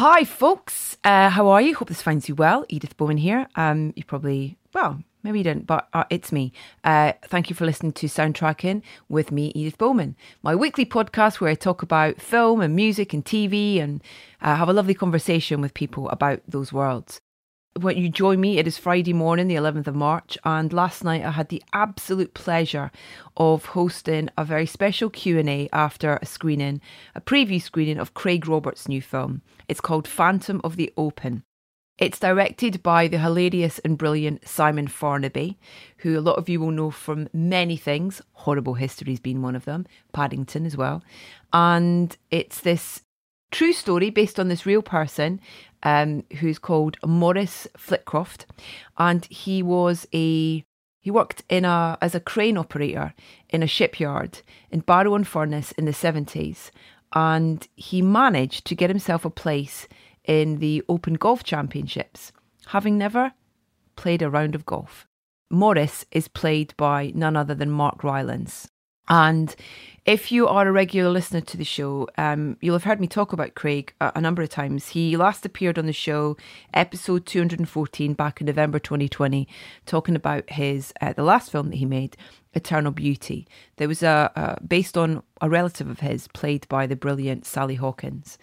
[0.00, 0.96] Hi, folks.
[1.04, 1.74] Uh, how are you?
[1.74, 2.64] Hope this finds you well.
[2.70, 3.46] Edith Bowman here.
[3.54, 6.54] Um, you probably, well, maybe you didn't, but uh, it's me.
[6.82, 11.50] Uh, thank you for listening to Soundtracking with me, Edith Bowman, my weekly podcast where
[11.50, 14.02] I talk about film and music and TV and
[14.40, 17.20] uh, have a lovely conversation with people about those worlds
[17.80, 21.24] when you join me, it is Friday morning, the 11th of March, and last night
[21.24, 22.90] I had the absolute pleasure
[23.36, 26.80] of hosting a very special Q&A after a screening,
[27.14, 29.42] a preview screening of Craig Roberts' new film.
[29.66, 31.42] It's called Phantom of the Open.
[31.98, 35.56] It's directed by the hilarious and brilliant Simon Farnaby,
[35.98, 39.64] who a lot of you will know from many things, Horrible Histories being one of
[39.64, 41.02] them, Paddington as well.
[41.52, 43.02] And it's this
[43.50, 45.40] true story based on this real person
[45.82, 48.46] um, who's called Maurice Flitcroft,
[48.98, 50.64] and he was a
[51.02, 53.14] he worked in a as a crane operator
[53.48, 56.70] in a shipyard in Barrow in Furness in the seventies,
[57.14, 59.88] and he managed to get himself a place
[60.24, 62.32] in the Open Golf Championships,
[62.66, 63.32] having never
[63.96, 65.06] played a round of golf.
[65.50, 68.68] Maurice is played by none other than Mark Rylance.
[69.08, 69.56] And
[70.06, 73.32] if you are a regular listener to the show, um, you'll have heard me talk
[73.32, 74.88] about Craig a, a, number of times.
[74.88, 76.36] He last appeared on the show,
[76.72, 79.46] episode 214, back in November 2020,
[79.84, 82.16] talking about his uh, the last film that he made,
[82.54, 83.46] Eternal Beauty.
[83.76, 87.74] There was a, a based on a relative of his, played by the brilliant Sally
[87.74, 88.38] Hawkins.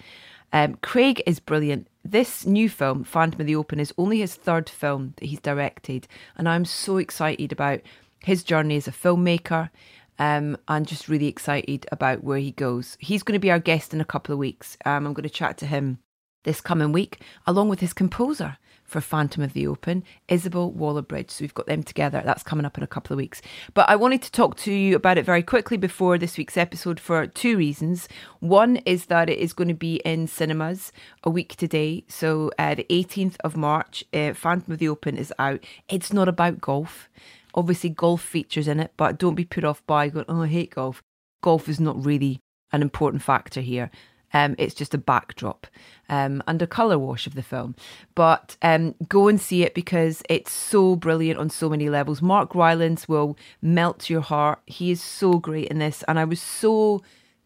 [0.53, 1.87] Um, Craig is brilliant.
[2.05, 6.07] This new film, Phantom of the Open, is only his third film that he's directed,
[6.37, 7.81] and I'm so excited about
[8.23, 9.69] his journey as a filmmaker
[10.19, 12.97] um, and just really excited about where he goes.
[12.99, 14.77] He's going to be our guest in a couple of weeks.
[14.85, 15.99] Um, I'm going to chat to him
[16.43, 21.29] this coming week, along with his composer for Phantom of the Open, Isobel Waller-Bridge.
[21.29, 22.21] So we've got them together.
[22.23, 23.41] That's coming up in a couple of weeks.
[23.73, 26.99] But I wanted to talk to you about it very quickly before this week's episode
[26.99, 28.07] for two reasons.
[28.39, 30.93] One is that it is going to be in cinemas
[31.23, 32.05] a week today.
[32.07, 35.61] So uh, the 18th of March, uh, Phantom of the Open is out.
[35.89, 37.09] It's not about golf.
[37.53, 40.75] Obviously, golf features in it, but don't be put off by going, oh, I hate
[40.75, 41.01] golf.
[41.41, 42.39] Golf is not really
[42.71, 43.89] an important factor here.
[44.33, 45.67] Um, it's just a backdrop
[46.09, 47.75] um, and a colour wash of the film.
[48.13, 52.21] But um, go and see it because it's so brilliant on so many levels.
[52.21, 54.59] Mark Rylance will melt your heart.
[54.65, 57.01] He is so great in this, and I was so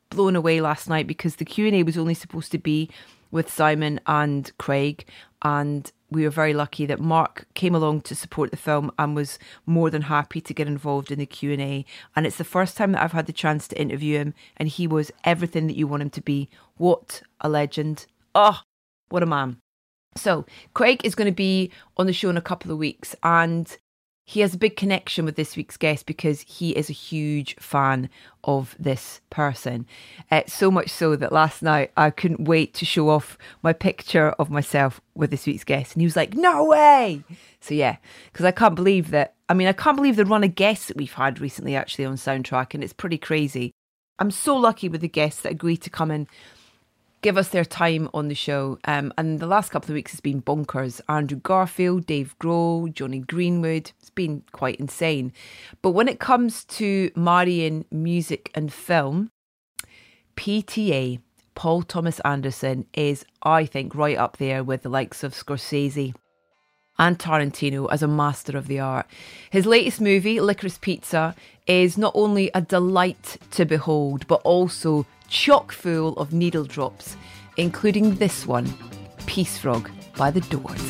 [0.10, 2.90] blown away last night because the Q and A was only supposed to be
[3.30, 5.06] with Simon and Craig,
[5.44, 9.40] and we were very lucky that Mark came along to support the film and was
[9.66, 11.86] more than happy to get involved in the Q&A
[12.16, 14.86] and it's the first time that I've had the chance to interview him and he
[14.86, 16.50] was everything that you want him to be.
[16.78, 18.06] What a legend.
[18.36, 18.62] Oh
[19.10, 19.58] what a man.
[20.16, 23.78] So Craig is going to be on the show in a couple of weeks and
[24.24, 28.10] he has a big connection with this week's guest because he is a huge fan
[28.44, 29.86] of this person.
[30.30, 34.30] Uh, so much so that last night I couldn't wait to show off my picture
[34.40, 35.94] of myself with this week's guest.
[35.94, 37.24] And he was like, No way.
[37.60, 37.98] So, yeah,
[38.32, 39.36] because I can't believe that.
[39.50, 42.16] I mean, I can't believe the run of guests that we've had recently actually on
[42.16, 43.72] Soundtrack, and it's pretty crazy.
[44.18, 46.28] I'm so lucky with the guests that agree to come and
[47.22, 48.80] give us their time on the show.
[48.86, 51.02] Um, and the last couple of weeks has been bonkers.
[51.08, 53.92] Andrew Garfield, Dave Grohl, Jonny Greenwood.
[54.16, 55.32] Been quite insane.
[55.82, 59.32] But when it comes to marrying music and film,
[60.36, 61.20] PTA,
[61.56, 66.14] Paul Thomas Anderson, is, I think, right up there with the likes of Scorsese
[66.98, 69.08] and Tarantino as a master of the art.
[69.50, 71.36] His latest movie, Licorice Pizza,
[71.68, 77.16] is not only a delight to behold, but also chock full of needle drops,
[77.58, 78.72] including this one,
[79.26, 80.82] Peace Frog by the Doors.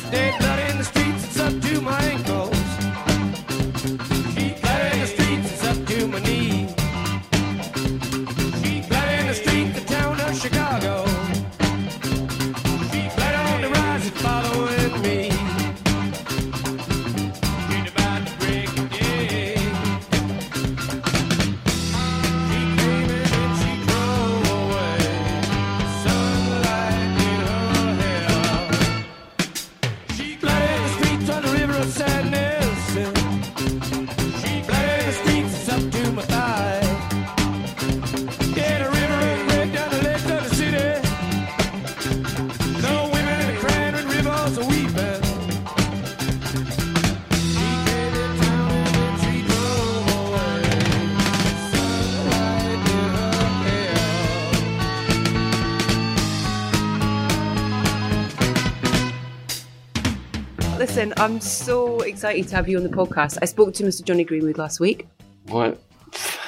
[61.02, 63.36] Listen, I'm so excited to have you on the podcast.
[63.42, 64.04] I spoke to Mr.
[64.04, 65.08] Jonny Greenwood last week.
[65.48, 65.82] What?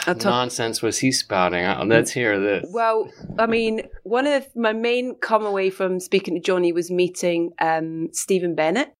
[0.04, 1.88] Talk- nonsense was he spouting out?
[1.88, 2.64] Let's hear this.
[2.72, 7.50] Well, I mean, one of my main come away from speaking to Jonny was meeting
[7.60, 8.94] um, Stephen Bennett,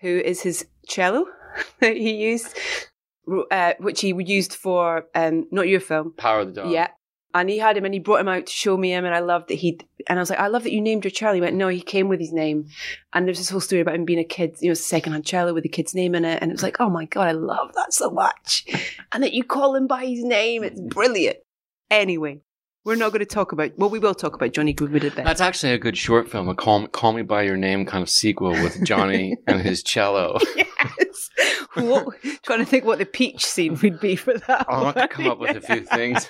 [0.00, 1.24] who is his cello
[1.80, 2.58] that he used,
[3.52, 6.14] uh, which he used for um, not your film.
[6.16, 6.72] Power of the Dog.
[6.72, 6.88] Yeah.
[7.32, 9.20] And he had him and he brought him out to show me him and I
[9.20, 9.78] loved that he
[10.08, 11.34] and I was like, I love that you named your cello.
[11.34, 12.68] He went, No, he came with his name.
[13.12, 15.54] And there's this whole story about him being a kid, you know, second hand cello
[15.54, 16.42] with the kid's name in it.
[16.42, 18.66] And it was like, Oh my God, I love that so much.
[19.12, 20.64] And that you call him by his name.
[20.64, 21.38] It's brilliant.
[21.90, 22.40] Anyway,
[22.84, 25.40] we're not going to talk about well, we will talk about Jonny Goodwood at That's
[25.40, 28.52] actually a good short film, a call, call Me By Your Name kind of sequel
[28.52, 30.38] with Jonny and his cello.
[31.74, 34.66] What, trying to think what the peach scene would be for that.
[34.68, 36.28] I want to come up with a few things.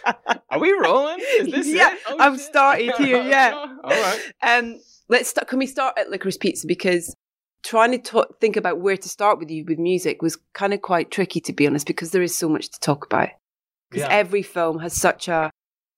[0.51, 1.19] Are we rolling?
[1.39, 1.99] Is this yeah, it?
[2.09, 2.47] Oh, I've shit.
[2.47, 3.23] started here.
[3.31, 3.53] Yeah.
[3.55, 4.21] All right.
[4.43, 5.49] Um, let's start.
[5.49, 7.15] Can we start at Licorice Pizza because
[7.63, 10.83] trying to ta- think about where to start with you with music was kind of
[10.83, 13.29] quite tricky to be honest because there is so much to talk about.
[13.91, 14.15] Because Yeah.
[14.15, 15.51] every film has such a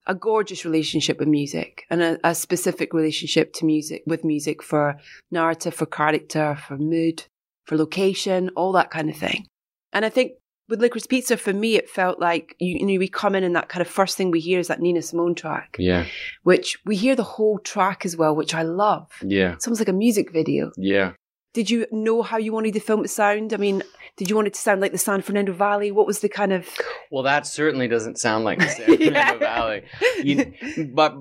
[0.05, 4.97] a gorgeous relationship with music and a, a specific relationship to music with music for
[5.31, 7.23] narrative, for character, for mood,
[7.65, 9.45] for location, all that kind of thing.
[9.91, 10.33] And I think
[10.69, 13.55] with Licorice Pizza, for me, it felt like you, you know we come in and
[13.55, 16.05] that kind of first thing we hear is that Nina Simone track, Yeah.
[16.43, 19.09] which we hear the whole track as well, which I love.
[19.21, 19.53] Yeah.
[19.53, 20.71] It's almost like a music video.
[20.77, 21.13] Yeah.
[21.53, 23.53] Did you know how you wanted the film to sound?
[23.53, 23.83] I mean,
[24.17, 25.91] did you want it to sound like the San Fernando Valley?
[25.91, 26.67] What was the kind of
[27.11, 29.37] Well, that certainly doesn't sound like the San Fernando Yeah.
[29.37, 29.83] Valley.
[30.23, 31.15] You- but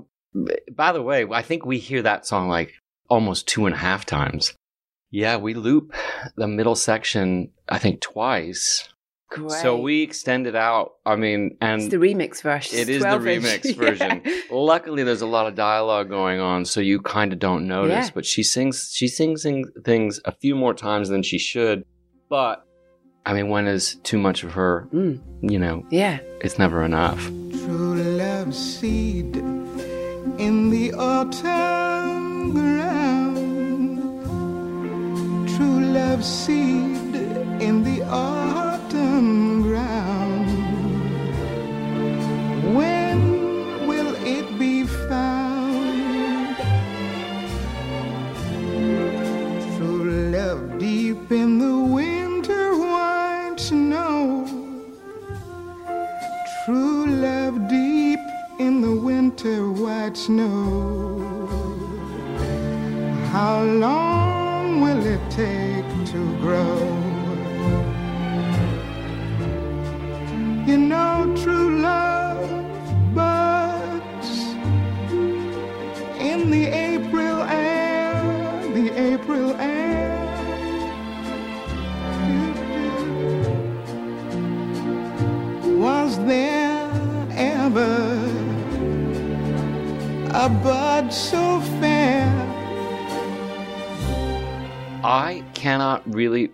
[0.75, 2.73] by the way, I think we hear that song like
[3.11, 4.55] almost two and a half times.
[5.13, 5.93] Yeah, we loop
[6.37, 8.89] the middle section, I think, twice.
[9.31, 9.51] Great.
[9.63, 10.93] So we extend it out.
[11.07, 12.79] I mean, and it's the remix version.
[12.79, 13.45] It is the 12 inch.
[13.45, 14.23] remix version.
[14.25, 14.41] Yeah.
[14.51, 18.07] Luckily, there's a lot of dialogue going on, so you kind of don't notice.
[18.09, 18.11] Yeah.
[18.15, 21.85] But she sings, she sings thing- things a few more times than she should.
[22.29, 22.65] But
[23.25, 24.89] I mean, when is too much of her?
[24.93, 26.19] Mm, You know, yeah.
[26.41, 27.23] it's never enough.
[27.27, 33.12] True love seed in the autumn ground.
[35.93, 37.15] Love seed
[37.61, 40.49] in the autumn ground.
[42.75, 46.57] When will it be found?
[49.77, 54.47] True love deep in the winter white snow.
[56.65, 58.21] True love deep
[58.59, 60.62] in the winter white snow.
[66.13, 66.62] To grow?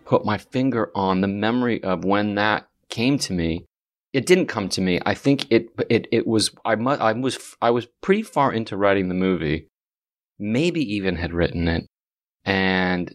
[0.08, 3.66] Put my finger on the memory of when that came to me.
[4.14, 4.98] It didn't come to me.
[5.04, 8.76] I think it it it was I mu- I was I was pretty far into
[8.76, 9.68] writing the movie.
[10.38, 11.86] Maybe even had written it.
[12.44, 13.14] And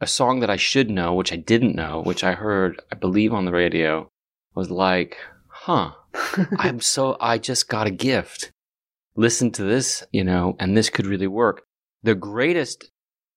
[0.00, 3.32] a song that I should know, which I didn't know, which I heard I believe
[3.32, 4.08] on the radio,
[4.54, 5.16] was like,
[5.48, 5.94] "Huh,
[6.58, 8.52] I'm so I just got a gift.
[9.16, 11.62] Listen to this, you know, and this could really work."
[12.04, 12.90] The greatest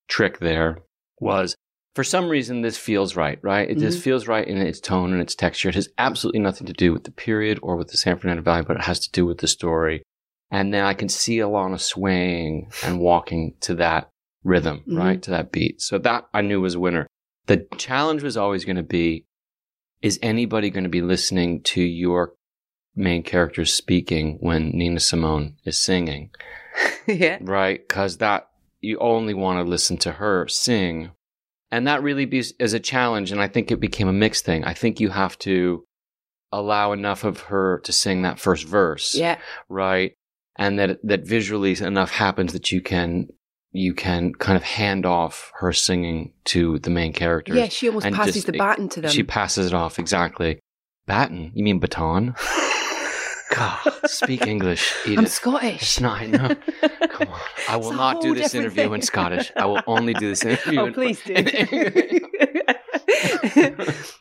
[0.06, 0.78] trick there
[1.20, 1.56] was
[1.98, 3.68] for some reason this feels right, right?
[3.68, 5.68] It just feels right in its tone and its texture.
[5.68, 8.62] It has absolutely nothing to do with the period or with the San Fernando Valley,
[8.62, 10.04] but it has to do with the story.
[10.48, 14.10] And then I can see Alana swaying and walking to that
[14.44, 14.96] rhythm, Mhm.
[14.96, 15.20] right?
[15.22, 15.80] To that beat.
[15.80, 17.08] So that I knew was a winner.
[17.46, 19.24] The challenge was always going to be
[20.00, 22.34] is anybody going to be listening to your
[22.94, 26.30] main character speaking when Nina Simone is singing?
[27.08, 27.38] yeah.
[27.40, 27.80] right?
[27.88, 28.50] Because that
[28.80, 31.10] you only want to listen to her sing,
[31.70, 33.32] and that really be, is a challenge.
[33.32, 34.64] And I think it became a mixed thing.
[34.64, 35.84] I think you have to
[36.52, 39.38] allow enough of her to sing that first verse, Yeah.
[39.68, 40.12] right?
[40.56, 43.28] And that that visually enough happens that you can
[43.70, 47.54] you can kind of hand off her singing to the main character.
[47.54, 49.10] Yeah, she almost passes just- the baton to them.
[49.10, 50.58] She passes it off exactly.
[51.06, 51.52] Baton?
[51.54, 52.34] You mean baton?
[53.54, 55.18] God, speak English, Edith.
[55.18, 55.82] I'm Scottish.
[55.82, 56.20] It's not.
[56.20, 56.54] I know.
[57.08, 57.40] Come on.
[57.68, 59.02] I will not do this interview in.
[59.02, 59.50] Scottish.
[59.56, 60.80] I will only do this interview.
[60.80, 61.34] Oh, in- please do.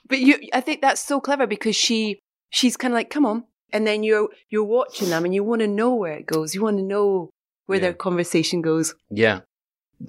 [0.07, 2.19] but you, I think that's so clever because she,
[2.49, 3.43] she's kind of like, come on,
[3.73, 6.55] and then you're you're watching them and you want to know where it goes.
[6.55, 7.29] You want to know
[7.65, 7.81] where Yeah.
[7.83, 8.95] their conversation goes.
[9.09, 9.41] yeah.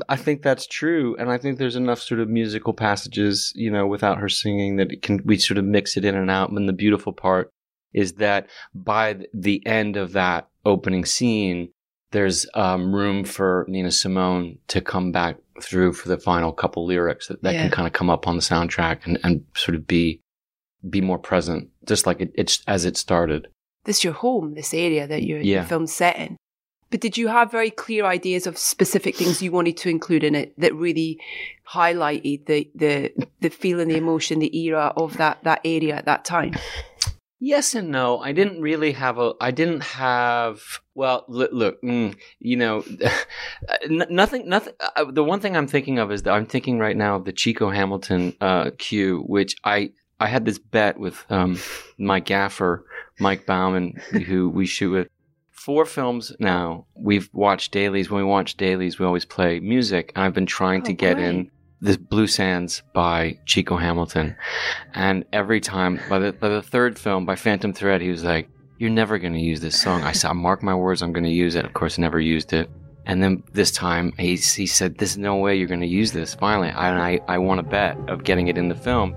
[0.07, 3.87] I think that's true, and I think there's enough sort of musical passages, you know,
[3.87, 6.51] without her singing that it can we sort of mix it in and out.
[6.51, 7.51] And the beautiful part
[7.93, 11.71] is that by the end of that opening scene,
[12.11, 17.29] there's um, room for Nina Simone to come back through for the final couple lyrics
[17.29, 17.63] that, that Yeah.
[17.63, 20.21] can kind of come up on the soundtrack and, and sort of be
[20.89, 23.49] be more present, just like it, it's as it started.
[23.85, 25.57] This is your home, this area that your, Yeah.
[25.57, 26.37] your film's set in.
[26.91, 30.35] But did you have very clear ideas of specific things you wanted to include in
[30.35, 31.21] it that really
[31.71, 36.25] highlighted the the the feeling, the emotion, the era of that that area at that
[36.25, 36.55] time?
[37.41, 38.19] Yes and no.
[38.19, 39.33] I didn't really have a.
[39.41, 40.61] I didn't have.
[40.95, 42.83] Well, look, look mm, you know,
[43.85, 44.49] n- nothing.
[44.49, 44.75] Nothing.
[44.97, 47.33] Uh, the one thing I'm thinking of is that I'm thinking right now of the
[47.33, 51.59] Chico Hamilton uh, cue, which I I had this bet with um,
[51.97, 52.85] my gaffer
[53.21, 53.93] Mike Bauman,
[54.27, 55.09] who we shoot with.
[55.53, 56.87] Four films now.
[56.97, 58.11] We've watched dailies.
[58.11, 60.13] When we watch dailies, we always play music.
[60.15, 61.27] And I've been trying to Oh, get great.
[61.29, 64.37] in the Blue Sands by Chico Hamilton.
[64.95, 68.49] And every time, by the, by the third film, by Phantom Thread, he was like,
[68.79, 70.03] You're never going to use this song.
[70.03, 71.65] I said, Mark my words, I'm going to use it.
[71.65, 72.71] Of course, I never used it.
[73.07, 76.35] And then this time, he, he said, There's no way you're going to use this.
[76.35, 79.15] Finally, and I, I won a bet of getting it in the film.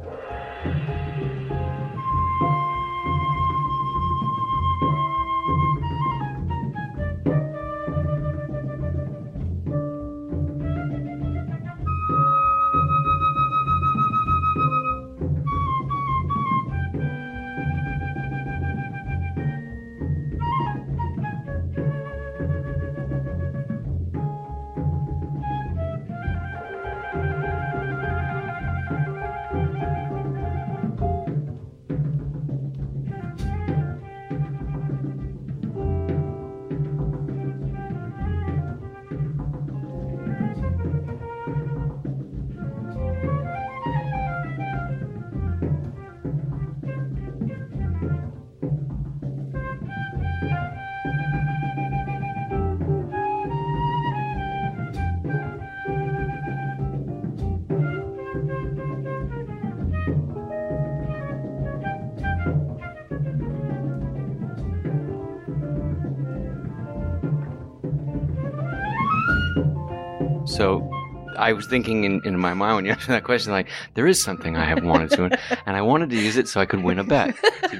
[70.61, 70.89] So
[71.37, 74.21] I was thinking in, in my mind when you asked that question, like, there is
[74.21, 75.23] something I have wanted to,
[75.65, 77.35] and I wanted to use it so I could win a bet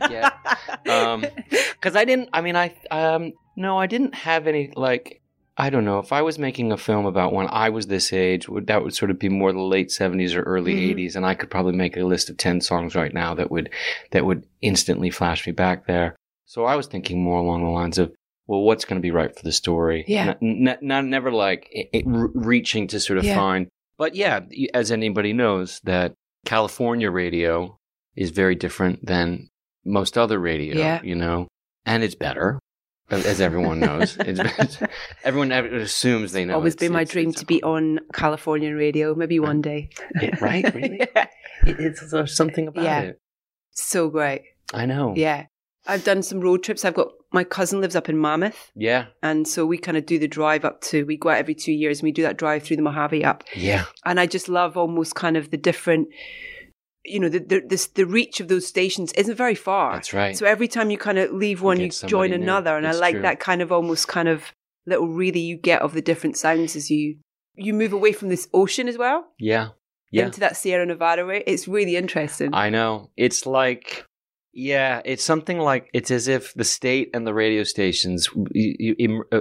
[0.10, 0.34] get
[0.90, 5.22] um because i didn't i mean i um no i didn't have any like
[5.58, 8.48] i don't know if i was making a film about when i was this age
[8.50, 10.96] would that would sort of be more the late 70s or early Mhm.
[10.96, 13.70] 80s and i could probably make a list of 10 songs right now that would
[14.12, 17.98] that would instantly flash me back there so i was thinking more along the lines
[17.98, 18.12] of
[18.52, 20.34] well what's going to be right for the story Yeah.
[20.42, 23.36] N- n- not never like it, it, re- reaching to sort of Yeah.
[23.36, 23.68] find
[23.98, 24.42] but yeah
[24.74, 26.14] as anybody knows that
[26.46, 27.78] california radio
[28.16, 29.48] is very different than
[29.86, 31.00] most other radio, Yeah.
[31.02, 31.48] you know,
[31.86, 32.60] and it's better,
[33.10, 34.16] as everyone knows.
[34.20, 34.78] It's,
[35.24, 36.56] everyone assumes they know.
[36.56, 39.90] Always it's- been my it's- dream it's- to be on Californian radio, maybe one day.
[40.22, 40.66] Yeah, right?
[40.76, 40.98] Really?
[41.00, 41.28] Yeah.
[41.66, 43.02] It- it's there's something about Yeah.
[43.02, 43.20] it.
[43.72, 44.42] So great.
[44.74, 45.14] I know.
[45.16, 45.46] Yeah.
[45.88, 46.86] I've done some road trips.
[46.86, 48.72] I've got my cousin lives up in Mammoth.
[48.76, 49.08] Yeah.
[49.24, 51.72] And so we kind of do the drive up to, we go out every two
[51.72, 53.44] years and we do that drive through the Mojave up.
[53.56, 53.86] Yeah.
[54.06, 56.10] And I just love almost kind of the different,
[57.04, 59.94] you know, the, the, this, the reach of those stations isn't very far.
[59.94, 60.38] That's right.
[60.38, 62.36] So every time you kind of leave one, you, join new.
[62.36, 62.78] another.
[62.78, 63.22] And I like true.
[63.24, 64.54] that kind of almost kind of
[64.86, 67.18] little really you get of the different sounds as you,
[67.56, 69.70] you move away from this ocean as well yeah.
[70.12, 70.26] Yeah.
[70.26, 71.44] into that Sierra Nevada way.
[71.48, 72.54] It's really interesting.
[72.54, 73.10] I know.
[73.16, 74.06] It's like,
[74.54, 78.96] yeah, it's something like it's as if the state and the radio stations e-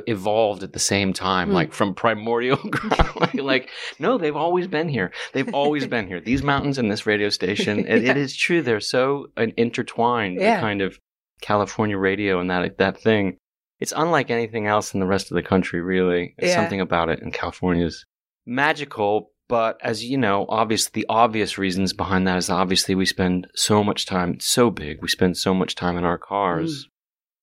[0.06, 1.54] evolved at the same time, Hmm.
[1.54, 3.10] like from primordial ground.
[3.20, 5.12] like, like, no, they've always been here.
[5.32, 6.20] They've always been here.
[6.20, 7.80] These mountains and this radio station.
[7.88, 8.10] It, Yeah.
[8.12, 8.62] it is true.
[8.62, 10.38] They're so uh, intertwined.
[10.38, 10.60] the Yeah.
[10.60, 10.98] kind of
[11.42, 13.36] California radio and that that thing.
[13.80, 15.80] It's unlike anything else in the rest of the country.
[15.80, 16.56] Really, There's Yeah.
[16.60, 18.04] something about it in California's
[18.46, 19.29] magical.
[19.50, 23.84] But as you know, obviously the obvious reasons behind that is obviously we spend so
[23.84, 24.28] much time.
[24.34, 25.02] It's so big.
[25.02, 26.86] We spend so much time in our cars,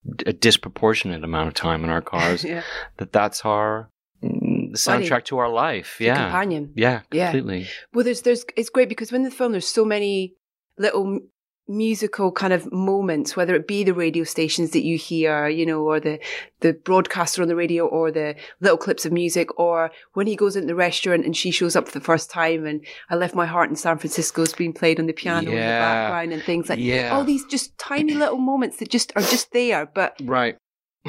[0.08, 0.30] Mm.
[0.30, 2.44] a disproportionate amount of time in our cars.
[2.44, 2.64] yeah.
[2.98, 3.90] that that's our
[4.24, 5.96] mm, the soundtrack to our life.
[6.00, 6.72] The Yeah, companion.
[6.76, 7.32] yeah, Yeah.
[7.32, 7.68] completely.
[7.94, 10.34] Well, there's, there's, it's great because when the film, there's so many
[10.78, 11.20] little
[11.68, 15.82] musical kind of moments, whether it be the radio stations that you hear, you know,
[15.84, 16.20] or the,
[16.62, 20.56] the broadcaster on the radio or the little clips of music, or when he goes
[20.56, 23.46] into the restaurant and she shows up for the first time and I left my
[23.46, 26.70] heart in San Francisco is being played on the piano in the background and things
[26.70, 27.16] like Yeah.
[27.16, 29.86] all these just tiny little moments that just are just there.
[29.86, 30.56] But, Right.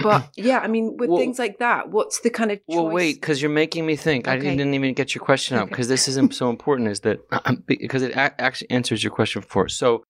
[0.02, 2.64] but yeah, I mean, with Well- things like that, what's the kind of choice?
[2.76, 4.28] Well, wait, because you're making me think.
[4.28, 4.56] I Okay.
[4.56, 5.70] didn't even get your question out Okay.
[5.70, 6.88] because this isn't so important.
[6.88, 7.18] Is that
[7.66, 9.68] because it a- actually answers your question before?
[9.68, 10.04] So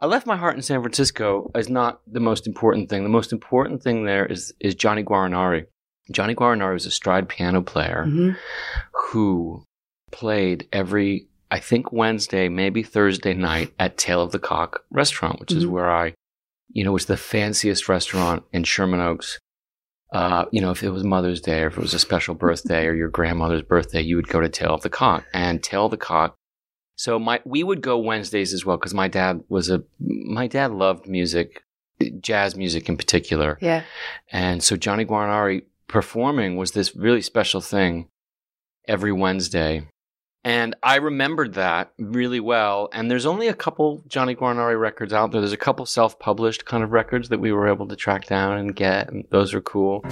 [0.00, 3.02] I left my heart in San Francisco is not the most important thing.
[3.04, 5.66] The most important thing there is is Johnny Guarnieri.
[6.10, 8.36] Johnny Guarnieri was a stride piano player Mhm.
[8.92, 9.64] who
[10.12, 15.52] played every I think Wednesday, maybe Thursday night at Tail of the Cock restaurant, which
[15.52, 15.70] is Mhm.
[15.70, 16.14] where I,
[16.72, 19.38] you know, was the fanciest restaurant in Sherman Oaks.
[20.12, 22.86] Uh, you know, if it was Mother's Day or if it was a special birthday
[22.86, 25.92] or your grandmother's birthday, you would go to Tail of the Cock and Tail of
[25.92, 26.34] the Cock.
[26.96, 30.72] So my we would go Wednesdays as well because my dad was a my dad
[30.72, 31.64] loved music,
[32.20, 33.58] jazz music in particular.
[33.60, 33.82] Yeah.
[34.30, 38.08] And so Johnny Guarnieri performing was this really special thing
[38.86, 39.88] every Wednesday.
[40.46, 42.90] And I remembered that really well.
[42.92, 45.40] And there's only a couple Johnny Guarnieri records out there.
[45.40, 48.58] There's a couple self published kind of records that we were able to track down
[48.58, 49.10] and get.
[49.10, 50.04] And those are cool.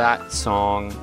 [0.00, 0.94] That song,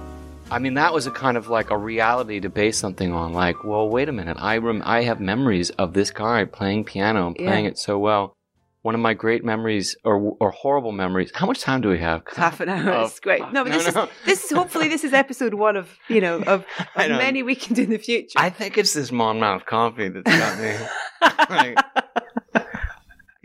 [0.49, 3.31] I mean, that was a kind of like a reality to base something on.
[3.31, 4.37] Like, well, wait a minute.
[4.39, 7.71] I rem- I have memories of this guy playing piano and playing Yeah.
[7.71, 8.33] it so well.
[8.81, 11.31] One of my great memories or or horrible memories.
[11.35, 12.23] How much time do we have?
[12.35, 13.03] Half an hour.
[13.05, 13.41] It's great.
[13.53, 14.03] No, but No, this no.
[14.05, 17.53] is this is hopefully this is episode one of you know of, of many we
[17.53, 18.39] can do in the future.
[18.39, 20.73] I think it's this Monmouth coffee that's got me.
[21.55, 21.77] like,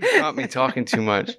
[0.03, 1.33] got me talking too much.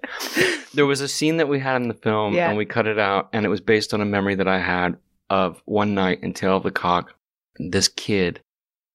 [0.73, 2.49] There was a scene that we had in the film, Yeah.
[2.49, 4.97] and we cut it out, and it was based on a memory that I had
[5.29, 7.13] of one night in Tail of the Cock.
[7.57, 8.41] This kid,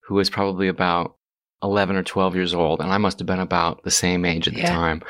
[0.04, 1.14] who was probably about
[1.62, 4.54] eleven or twelve years old, and I must have been about the same age at
[4.54, 4.74] the Yeah.
[4.74, 5.02] time.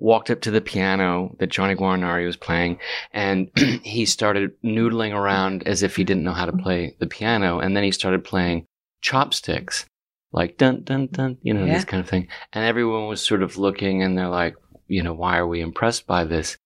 [0.00, 2.78] Walked up to the piano that Johnny Guarnieri was playing,
[3.12, 3.50] and
[3.82, 7.58] he started noodling around as if he didn't know how to play the piano.
[7.58, 8.66] And then he started playing
[9.02, 9.86] chopsticks,
[10.32, 11.74] like dun dun dun, you know, Yeah.
[11.74, 12.28] this kind of thing.
[12.52, 14.54] And everyone was sort of looking, and they're like,
[14.86, 16.56] you know, why are we impressed by this?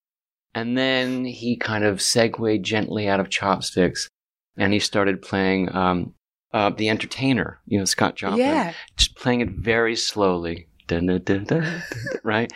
[0.55, 4.09] And then he kind of segued gently out of chopsticks,
[4.57, 6.15] and he started playing um,
[6.53, 8.73] uh, the Entertainer, you know, Scott Joplin yeah.
[8.97, 10.69] just playing it very slowly.
[10.89, 11.83] Dun, dun, dun, dun, dun,
[12.25, 12.53] right?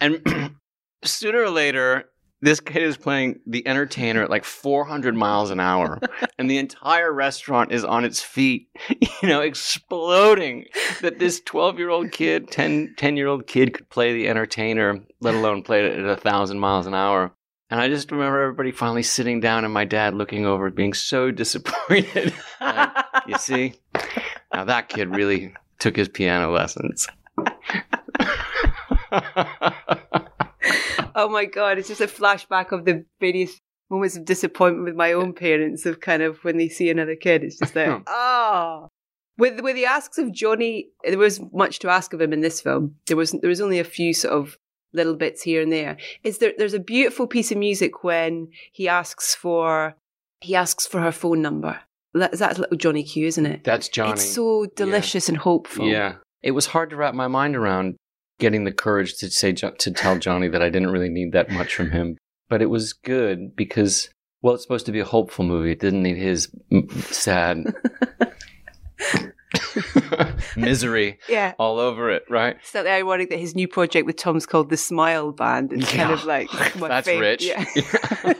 [0.00, 0.56] And
[1.04, 2.06] sooner or later,
[2.40, 6.00] this kid is playing the entertainer at like 400 miles an hour,
[6.38, 8.68] and the entire restaurant is on its feet,
[9.22, 10.66] you know, exploding
[11.00, 15.34] that this 12 year old kid, 10 year old kid could play the entertainer, let
[15.34, 17.32] alone play it at a thousand miles an hour.
[17.70, 21.30] And I just remember everybody finally sitting down and my dad looking over, being so
[21.30, 22.32] disappointed.
[22.60, 22.90] Like,
[23.28, 23.74] you see,
[24.52, 27.06] now that kid really took his piano lessons.
[31.18, 35.12] oh my god, it's just a flashback of the various moments of disappointment with my
[35.12, 37.42] own parents of kind of when they see another kid.
[37.42, 38.88] It's just like, oh.
[39.38, 42.60] With with the asks of Jonny, there was much to ask of him in this
[42.60, 42.96] film.
[43.06, 44.58] There was there was only a few sort of
[44.92, 45.96] little bits here and there.
[46.24, 49.94] Is there there's a beautiful piece of music when he asks for
[50.40, 51.78] he asks for her phone number.
[52.14, 53.62] That's little Jonny Q, isn't it?
[53.62, 54.14] That's Jonny.
[54.14, 55.86] It's so delicious and hopeful.
[55.86, 57.94] Yeah, it was hard to wrap my mind around
[58.38, 61.74] getting the courage to say to tell Jonny that I didn't really need that much
[61.74, 62.16] from him,
[62.48, 64.08] but it was good because
[64.42, 65.72] well, it's supposed to be a hopeful movie.
[65.72, 67.64] It didn't need his m- sad
[70.56, 71.54] misery Yeah.
[71.58, 72.56] all over it, right?
[72.60, 75.72] It's slightly ironic that his new project with Thom's called the Smile Band.
[75.72, 77.44] It's kind of like That's fav- rich.
[77.44, 77.64] Yeah.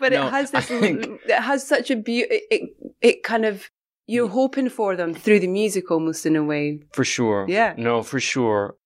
[0.00, 0.66] but No, it has this.
[0.66, 2.40] Think- It has such a beauty.
[2.50, 3.70] It it kind of
[4.08, 6.80] you're hoping for them through the music almost in a way.
[6.92, 7.46] For sure.
[7.48, 7.74] Yeah.
[7.76, 8.76] No, for sure.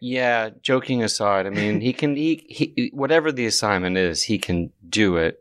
[0.00, 4.72] Yeah, joking aside, I mean, he can he, he whatever the assignment is, he can
[4.88, 5.36] do it.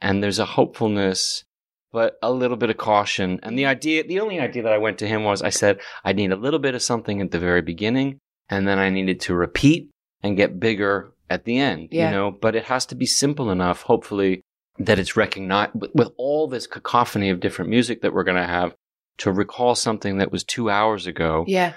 [0.00, 1.44] And there's a hopefulness
[1.92, 3.38] but a little bit of caution.
[3.42, 6.12] And the idea the only idea that I went to him was I said I
[6.14, 9.34] need a little bit of something at the very beginning and then I needed to
[9.34, 9.90] repeat
[10.22, 12.06] and get bigger at the end, Yeah.
[12.08, 14.40] you know, but it has to be simple enough hopefully
[14.78, 18.46] that it's recognized with, with all this cacophony of different music that we're going to
[18.46, 18.74] have
[19.18, 21.72] to recall something that was 2 hours ago Yeah.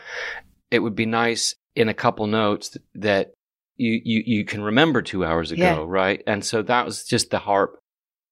[0.70, 3.32] it would be nice in a couple notes that
[3.78, 5.86] you you, you can remember two hours ago, Yeah.
[5.88, 6.22] right?
[6.28, 7.80] And so that was just the harp,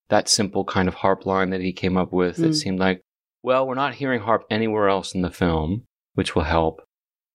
[0.10, 2.38] that simple kind of harp line that he came up with.
[2.40, 2.56] It Mm.
[2.56, 3.02] seemed like
[3.42, 6.82] well, we're not hearing harp anywhere else in the film, which will help.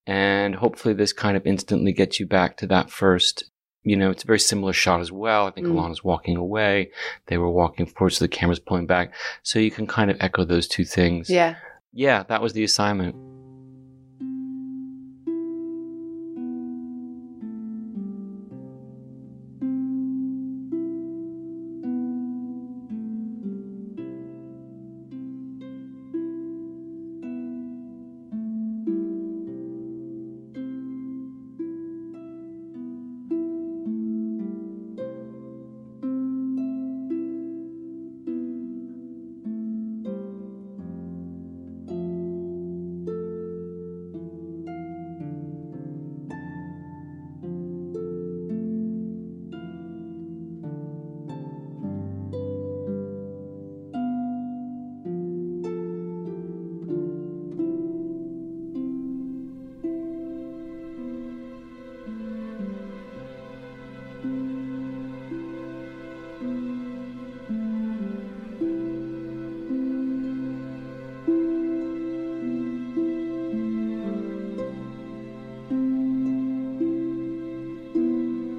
[0.06, 3.50] And hopefully, this kind of instantly gets you back to that first.
[3.84, 5.46] You know, it's a very similar shot as well.
[5.46, 5.74] I think Mm.
[5.74, 6.90] Alana's walking away.
[7.26, 9.12] They were walking forward, so the camera's pulling back.
[9.42, 11.28] So you can kind of echo those two things.
[11.30, 11.56] Yeah.
[11.92, 13.14] Yeah, that was the assignment.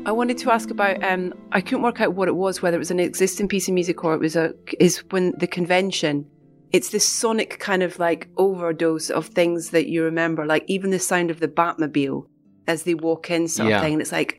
[0.06, 1.04] I wanted to ask about.
[1.04, 3.74] Um, I couldn't work out what it was, whether it was an existing piece of
[3.74, 4.54] music or it was a.
[4.80, 6.26] Is when the convention.
[6.72, 11.00] It's this sonic kind of like overdose of things that you remember, like even the
[11.00, 12.26] sound of the Batmobile
[12.68, 13.78] as they walk in, sort Yeah.
[13.78, 13.94] of thing.
[13.94, 14.35] And it's like,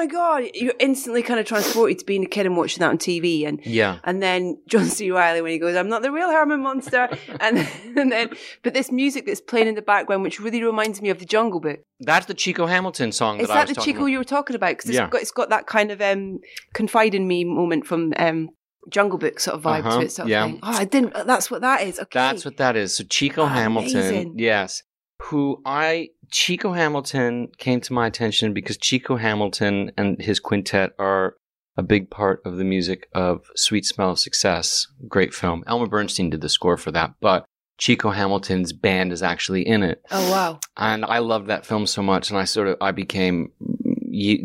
[0.00, 2.98] my god, you're instantly kind of transported to being a kid and watching that on
[2.98, 3.46] TV.
[3.46, 3.98] And Yeah.
[4.04, 5.10] and then John C.
[5.10, 7.08] Reilly when he goes, "I'm not the real Herman Munster,"
[7.40, 8.30] and and then
[8.62, 11.60] but this music that's playing in the background, which really reminds me of the Jungle
[11.60, 11.80] Book.
[12.00, 14.06] That's the Chico Hamilton song Is that I that the Chico about.
[14.06, 14.70] you were talking about?
[14.76, 15.04] Because Yeah.
[15.04, 16.38] it's got it's got that kind of um,
[16.74, 18.48] confide in me moment from um,
[18.88, 20.44] Jungle Book sort of vibe Uh-huh, to it, sort of yeah.
[20.46, 20.58] thing.
[20.62, 21.12] Oh, I didn't.
[21.26, 21.98] That's what that is.
[21.98, 22.96] Okay, That's what that is.
[22.96, 24.34] So Chico Hamilton, Amazing.
[24.38, 24.82] yes,
[25.22, 31.34] who I Chico Hamilton came to my attention because Chico Hamilton and his quintet are
[31.76, 35.64] a big part of the music of Sweet Smell of Success, great film.
[35.66, 37.44] Elmer Bernstein did the score for that, but
[37.78, 40.02] Chico Hamilton's band is actually in it.
[40.10, 40.60] Oh wow!
[40.76, 43.52] And I loved that film so much and I sort of I became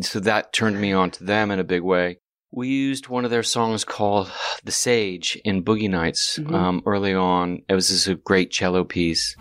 [0.01, 2.17] so that turned me on to them in a big way.
[2.51, 4.31] We used one of their songs called
[4.63, 6.53] "The Sage" in Boogie Nights Mhm.
[6.53, 7.63] um, early on.
[7.67, 9.35] It was just a great cello piece.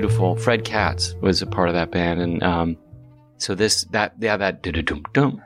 [0.00, 0.36] Beautiful.
[0.36, 2.76] Fred Katz was a part of that band, and um,
[3.38, 5.42] so this that yeah that dum dum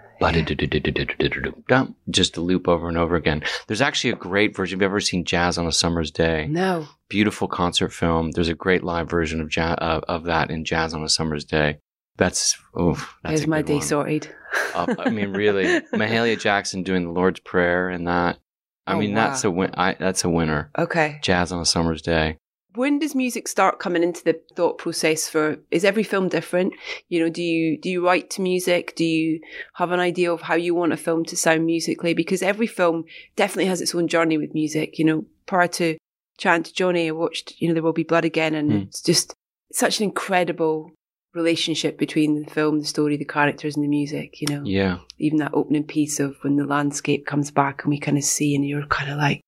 [1.67, 3.43] dum just a loop over and over again.
[3.67, 4.77] There's actually a great version.
[4.79, 6.47] Have you ever seen Jazz on a Summer's Day?
[6.51, 8.33] No, beautiful concert film.
[8.33, 11.47] There's a great live version of jazz, uh, of that in Jazz on a Summer's
[11.47, 11.79] Day.
[12.19, 13.15] That's oof.
[13.23, 13.83] That's there's a my day one.
[13.83, 14.35] sorted.
[14.75, 18.39] Uh, I mean, really, Mahalia Jackson doing the Lord's Prayer and that.
[18.87, 19.71] I Oh, mean, that's a win.
[19.79, 20.71] I, that's a winner.
[20.77, 21.21] Okay.
[21.23, 22.37] Jazz on a Summer's Day.
[22.75, 26.73] When does music start coming into the thought process for is every film different?
[27.09, 28.95] You know do you do you write to music?
[28.97, 29.41] Do you
[29.75, 32.15] have an idea of how you want a film to sound musically?
[32.15, 33.05] Because every film
[33.37, 34.99] definitely has its own journey with music.
[34.99, 35.99] You know prior to
[36.39, 38.79] chatting to Jonny i watched you know there will be blood again and Hmm.
[38.79, 39.35] it's just
[39.71, 40.91] such an incredible
[41.35, 44.63] relationship between the film the story the characters and the music you know?
[44.65, 44.99] Yeah.
[45.19, 48.55] even that opening piece of when the landscape comes back and we kind of see
[48.55, 49.41] and you're kind of like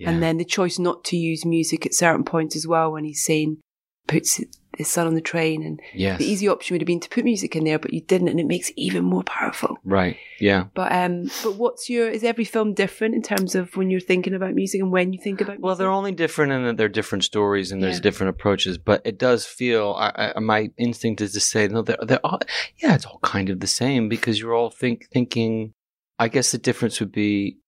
[0.00, 0.10] yeah.
[0.10, 3.22] and then the choice not to use music at certain points as well when he's
[3.24, 3.58] saying
[4.08, 4.40] puts
[4.76, 6.18] his son on the train and yes.
[6.18, 8.40] the easy option would have been to put music in there but you didn't and
[8.40, 10.16] it makes it even more powerful Right.
[10.40, 10.64] Yeah.
[10.74, 14.34] but um but what's your is every film different in terms of when you're thinking
[14.34, 17.24] about music and when you think about Well, they're only different in that they're different
[17.24, 18.02] stories and there's Yeah.
[18.02, 19.94] different approaches, but it does feel.
[19.98, 21.82] I, I, my instinct is to say no.
[21.82, 22.40] They're, they're all,
[22.82, 25.72] yeah, it's all kind of the same because you're all think thinking.
[26.18, 27.58] I guess the difference would be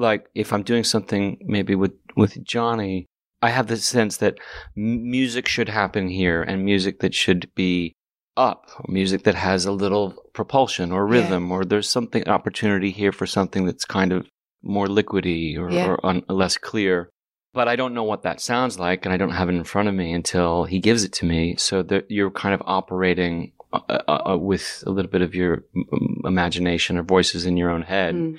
[0.00, 3.06] like if I'm doing something maybe with with Jonny,
[3.42, 4.38] I have the sense that
[4.76, 7.92] music should happen here and music that should be
[8.36, 11.12] up, music that has a little propulsion or Yeah.
[11.20, 14.26] rhythm, or there's something opportunity here for something that's kind of
[14.62, 15.86] more liquidy or, Yeah.
[15.88, 17.10] or un, less clear.
[17.52, 19.88] But I don't know what that sounds like, and I don't have it in front
[19.88, 21.56] of me until he gives it to me.
[21.58, 25.64] So that you're kind of operating uh, uh, uh, with a little bit of your
[26.24, 28.38] imagination or voices in your own head Mm.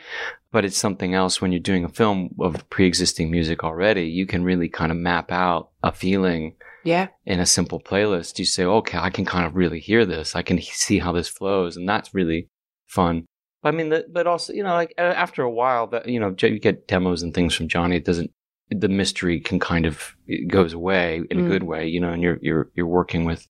[0.52, 4.44] But it's something else when you're doing a film of pre-existing music already you can
[4.44, 7.08] really kind of map out a feeling Yeah.
[7.26, 10.42] in a simple playlist you say okay i can kind of really hear this i
[10.42, 12.50] can see how this flows and that's really
[12.88, 13.26] fun
[13.64, 16.60] i mean the, but also you know like after a while that you know you
[16.60, 18.32] get demos and things from Jonny it doesn't
[18.70, 21.48] the mystery can kind of it goes away in a Mm.
[21.48, 23.48] good way you know and you're you're you're working with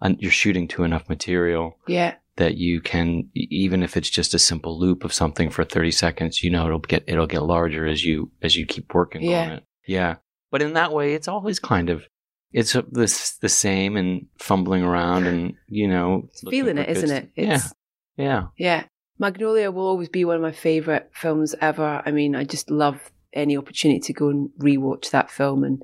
[0.00, 2.14] and you're shooting to enough material Yeah.
[2.38, 6.42] That you can even if it's just a simple loop of something for 30 seconds
[6.42, 9.52] you know it'll get it'll get larger as you as you keep working on Yeah.
[9.54, 10.14] it yeah
[10.52, 12.04] but in that way it's always kind of
[12.52, 17.30] it's uh, this the same and fumbling around and you know Feeling it, isn't it?
[17.36, 17.74] It's,
[18.16, 18.84] yeah yeah Yeah.
[19.20, 22.02] Magnolia will always be one of my favourite films ever.
[22.06, 25.82] I mean, I just love any opportunity to go and rewatch that film and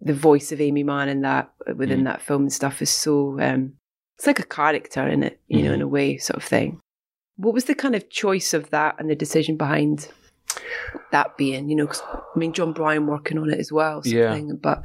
[0.00, 2.04] the voice of Aimee Mann in that within Mm.
[2.06, 3.74] that film and stuff is so um
[4.16, 5.82] it's like a character in it, you know, in mm-hmm.
[5.82, 6.80] a way, sort of thing.
[7.36, 10.08] What was the kind of choice of that and the decision behind
[11.10, 14.14] that being, you know, 'cause, I mean, Jon Brion working on it as well, sort
[14.14, 14.34] Yeah.
[14.34, 14.56] thing.
[14.56, 14.82] But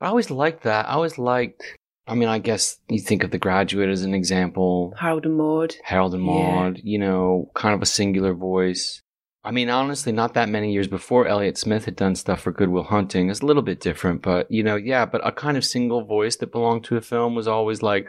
[0.00, 1.60] i always liked that i always liked
[2.06, 5.74] i mean i guess you think of the graduate as an example Harold and Maude,
[5.82, 6.30] Harold and Yeah.
[6.32, 9.02] Maude, you know, kind of a singular voice.
[9.44, 12.82] I mean, honestly, not that many years before Elliott Smith had done stuff for Goodwill
[12.82, 13.30] Hunting.
[13.30, 16.36] It's a little bit different, but you know, yeah, but a kind of single voice
[16.36, 18.08] that belonged to a film was always like,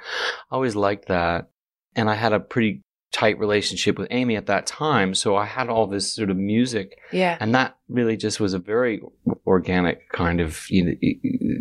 [0.51, 1.49] I always liked that.
[1.95, 5.69] And I had a pretty tight relationship with Aimee at that time, so I had
[5.69, 9.01] all this sort of music yeah, and that really just was a very
[9.47, 10.93] organic kind of you know,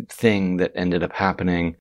[0.09, 1.75] thing that ended up happening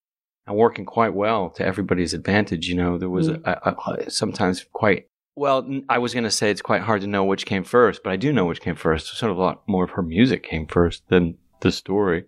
[0.46, 2.68] and working quite well to everybody's advantage.
[2.68, 3.42] You know, there was Mm.
[3.44, 5.06] a, a, a, sometimes quite
[5.38, 5.66] well.
[5.88, 8.16] I was going to say it's quite hard to know which came first, but I
[8.16, 9.16] do know which came first.
[9.16, 12.24] Sort of a lot more of her music came first than the story,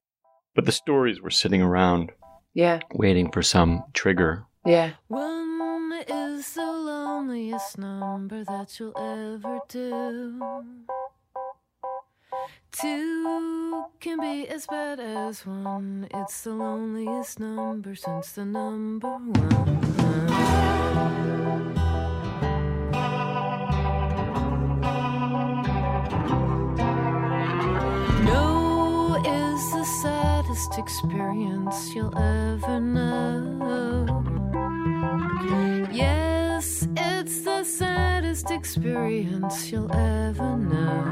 [0.54, 2.12] but the stories were sitting around
[2.54, 4.44] yeah, waiting for some trigger.
[4.66, 4.92] yeah.
[5.08, 10.42] One is the loneliest number that you'll ever do.
[12.72, 16.08] Two can be as bad as one.
[16.14, 20.39] It's the loneliest number since the number one.
[30.90, 34.24] Experience you'll ever know.
[35.92, 41.06] Yes, it's the saddest experience you'll ever know.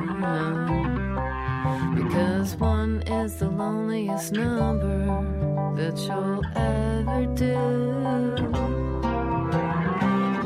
[1.95, 5.23] Because one is the loneliest number
[5.77, 7.55] that you'll ever do.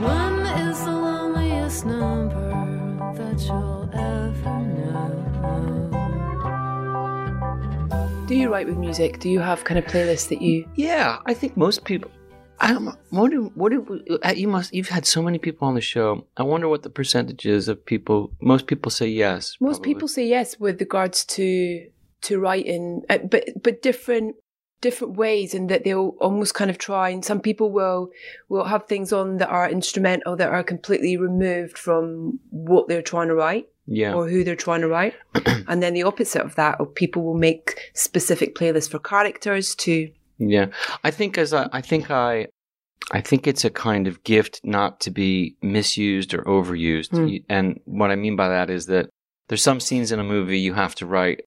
[0.03, 2.51] One is the loneliest number
[3.17, 3.82] that you'll
[8.33, 9.19] Do you write with music?
[9.21, 12.11] Do you have kind of playlists that you Yeah, I think most people.
[12.61, 12.97] I don't.
[13.11, 14.73] What do what do uh, you must?
[14.73, 16.27] You've had so many people on the show.
[16.39, 18.33] I wonder what the percentage is of people.
[18.41, 19.59] Most people say yes.
[19.61, 19.93] Most probably.
[19.93, 21.89] people say yes with regards to
[22.23, 24.37] to writing, uh, but but different
[24.81, 27.11] different ways, and that they'll almost kind of try.
[27.11, 28.09] And some people will
[28.49, 33.29] will have things on that are instrumental that are completely removed from what they're trying
[33.29, 34.15] to write Yeah.
[34.15, 35.15] or who they're trying to write.
[35.69, 40.11] and then the opposite of that, or people will make specific playlists for characters to.
[40.39, 40.67] Yeah,
[41.05, 42.47] I think as I, I think I,
[43.13, 47.11] I think it's a kind of gift not to be misused or overused.
[47.11, 47.27] Hmm.
[47.29, 49.09] You- And what I mean by that is that
[49.49, 51.43] there's some scenes in a movie you have to write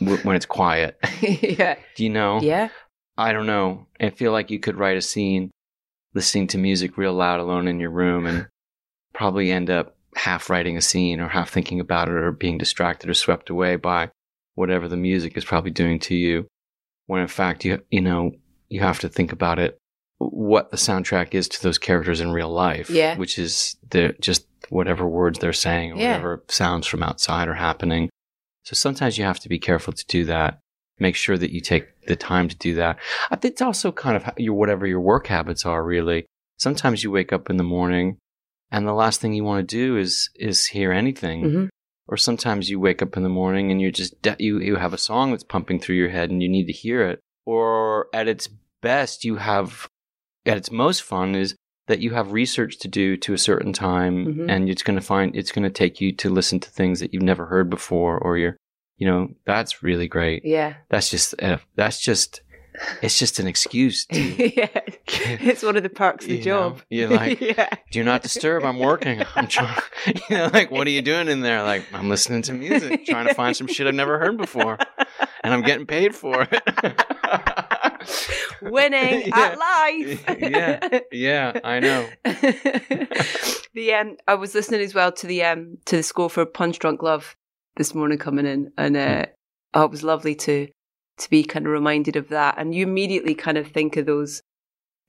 [0.00, 0.96] w- when it's quiet.
[1.20, 2.40] yeah, Do you know?
[2.40, 2.68] yeah,
[3.16, 3.86] I don't know.
[4.00, 5.50] I feel like you could write a scene
[6.14, 8.46] listening to music real loud alone in your room and
[9.12, 13.10] probably end up half writing a scene or half thinking about it or being distracted
[13.10, 14.10] or swept away by
[14.54, 16.46] whatever the music is probably doing to you.
[17.06, 18.32] When in fact you you know
[18.68, 19.78] you have to think about it
[20.18, 22.88] what the soundtrack is to those characters in real life.
[22.88, 23.16] Yeah.
[23.18, 26.12] Which is the just whatever words they're saying or Yeah.
[26.12, 28.08] whatever sounds from outside are happening.
[28.62, 30.60] So sometimes you have to be careful to do that.
[30.98, 32.98] Make sure that you take the time to do that.
[33.30, 35.84] I think it's also kind of your whatever your work habits are.
[35.84, 36.24] Really,
[36.58, 38.16] sometimes you wake up in the morning,
[38.70, 41.42] and the last thing you want to do is is hear anything.
[41.44, 41.68] Mhm.
[42.06, 44.92] Or sometimes you wake up in the morning and you're just de- you you have
[44.92, 47.20] a song that's pumping through your head and you need to hear it.
[47.46, 48.48] Or at its
[48.82, 49.88] best, you have
[50.46, 51.54] at its most fun is
[51.86, 54.50] that you have research to do to a certain time Mhm.
[54.50, 57.12] and it's going to find it's going to take you to listen to things that
[57.12, 58.56] you've never heard before or you're
[58.96, 60.44] You know, that's really great.
[60.44, 60.74] Yeah.
[60.88, 62.42] That's just uh, that's just
[63.02, 64.06] it's just an excuse.
[64.14, 64.80] To, yeah.
[65.06, 66.82] It's one of the perks of the You know, job.
[66.90, 67.68] you're like, yeah.
[67.90, 68.64] Do not disturb.
[68.64, 69.22] I'm working.
[69.34, 69.78] I'm trying.
[70.28, 71.62] You know, like, what are you doing in there?
[71.62, 74.78] Like, I'm listening to music, trying to find some shit I've never heard before,
[75.42, 76.62] and I'm getting paid for it.
[78.60, 80.24] Winning at life.
[80.38, 82.06] yeah, yeah, I know.
[83.74, 86.78] the um, I was listening as well to the um to the score for Punch
[86.78, 87.34] Drunk Love
[87.76, 89.26] this morning coming in, and uh,
[89.74, 90.68] oh, it was lovely to
[91.18, 92.56] to be kind of reminded of that.
[92.58, 94.42] And you immediately kind of think of those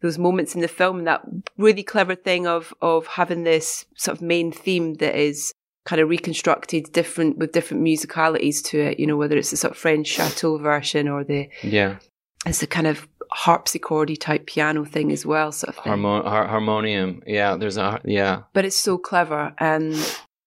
[0.01, 1.21] those moments in the film and that
[1.57, 5.53] really clever thing of of having this sort of main theme that is
[5.85, 8.99] kind of reconstructed different with different musicalities to it.
[8.99, 11.97] You know, whether it's the sort of French chateau version or the Yeah,
[12.45, 17.21] it's a kind of harpsichordy type piano thing as well, sort of har- harmonium.
[17.25, 18.43] Yeah, there's a yeah.
[18.53, 19.53] but it's so clever.
[19.59, 19.95] And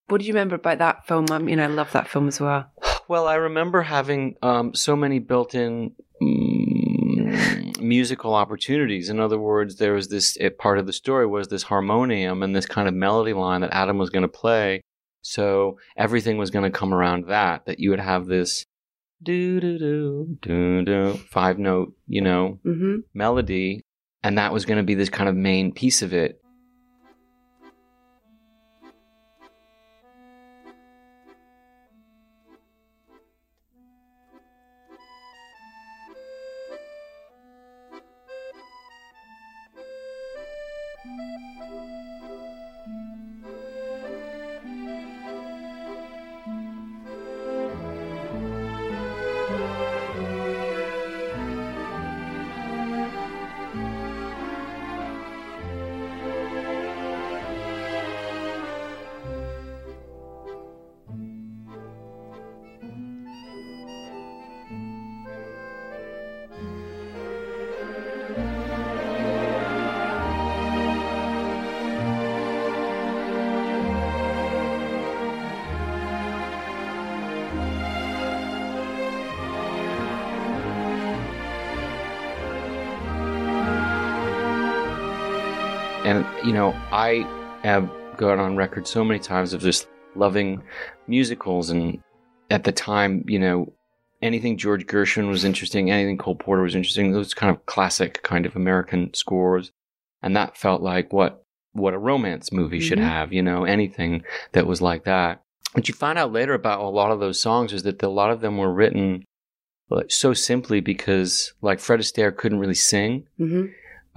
[0.08, 1.26] what do you remember about that film?
[1.30, 2.70] I mean, I love that film as well.
[3.08, 5.92] Well, I remember having um, so many built-in
[6.22, 9.08] mm, musical opportunities.
[9.08, 12.54] In other words, there was this it, part of the story was this harmonium and
[12.54, 14.82] this kind of melody line that Adam was going to play.
[15.22, 17.64] So everything was going to come around that.
[17.64, 18.64] That you would have this
[19.22, 23.80] do do do do do five note, you know, hmm melody,
[24.22, 26.40] and that was going to be this kind of main piece of it.
[86.48, 87.26] You know, I
[87.62, 90.62] have gone on record so many times of just loving
[91.06, 91.68] musicals.
[91.68, 92.00] And
[92.48, 93.74] at the time, you know,
[94.22, 98.46] anything George Gershwin was interesting, anything Cole Porter was interesting, those kind of classic kind
[98.46, 99.72] of American scores.
[100.22, 103.02] And that felt like what what a romance movie should Mhm.
[103.02, 105.42] have, you know, anything that was like that.
[105.74, 108.30] What you find out later about a lot of those songs is that a lot
[108.30, 109.22] of them were written
[109.90, 113.66] like, so simply because like Fred Astaire couldn't really sing hmm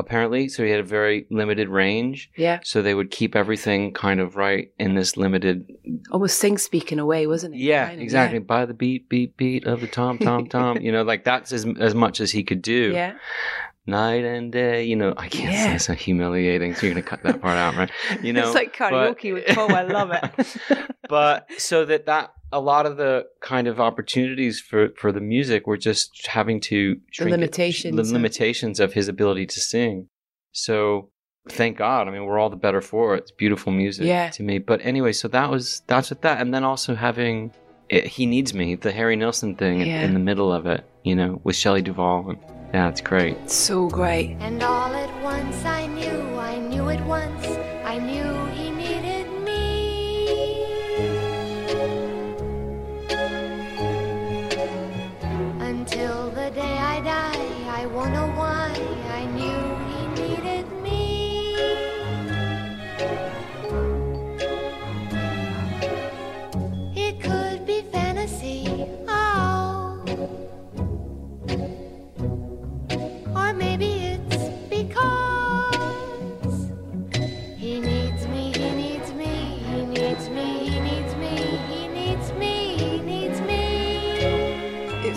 [0.01, 2.29] apparently, so he had a very limited range.
[2.35, 5.65] Yeah, So they would keep everything kind of right in this limited.
[6.11, 7.59] almost sing speaking away, wasn't it?
[7.59, 8.39] Yeah, Kind of, exactly.
[8.39, 10.77] By the beat, beat, beat of the tom, tom, tom.
[10.81, 12.91] you know, like that's as as much as he could do.
[12.93, 13.13] Yeah.
[13.87, 14.83] Night and day.
[14.83, 15.65] You know, I can't Yeah.
[15.65, 16.75] say it's so humiliating.
[16.75, 17.91] So you're gonna cut that part out, right?
[18.23, 19.73] You know, it's like but- karaoke with Paul.
[19.73, 20.57] I love it.
[21.09, 25.65] but so that that a lot of the kind of opportunities for for the music
[25.67, 30.07] were just having to it- limitations the of- limitations of his ability to sing
[30.51, 31.09] so
[31.49, 34.29] thank god i mean we're all the better for it it's beautiful music Yeah.
[34.31, 37.53] to me but anyway so that was that's what that and then also having
[37.89, 41.15] it, he needs me the harry nilsson thing in- in the middle of it you
[41.15, 42.39] know with shelley duvall and
[42.73, 44.38] yeah it's great so great.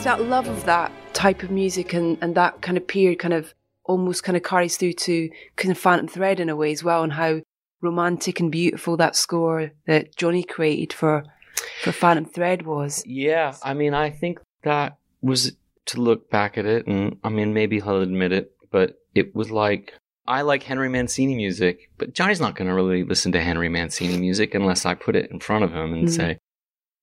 [0.05, 3.33] It's that love of that type of music and, and that kind of period kind
[3.33, 6.85] of almost kind of carries through to kind of Phantom Thread in a way as
[6.85, 7.41] well and how
[7.81, 11.25] romantic and beautiful that score that Jonny created for
[11.83, 13.03] for Phantom Thread was.
[13.07, 15.53] yeah i mean i think that was
[15.87, 19.51] to look back at it and i mean maybe he'll admit it but it was
[19.51, 19.95] like
[20.27, 24.19] I like Henry Mancini music, but Jonny's not going to really listen to Henry Mancini
[24.19, 26.15] music unless I put it in front of him and Mhm.
[26.15, 26.39] say,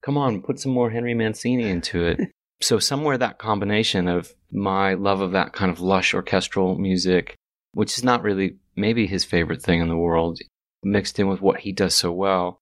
[0.04, 2.20] come on, put some more Henry Mancini into it.
[2.62, 7.34] so, somewhere that combination of my love of that kind of lush orchestral music,
[7.72, 10.38] which is not really maybe his favorite thing in the world,
[10.82, 12.58] mixed in with what he does so well,